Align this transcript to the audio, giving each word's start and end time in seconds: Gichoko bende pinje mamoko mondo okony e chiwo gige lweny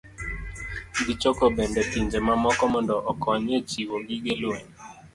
Gichoko 1.05 1.43
bende 1.55 1.81
pinje 1.91 2.19
mamoko 2.27 2.63
mondo 2.73 2.95
okony 3.11 3.47
e 3.57 3.59
chiwo 3.69 3.95
gige 4.07 4.33
lweny 4.41 4.71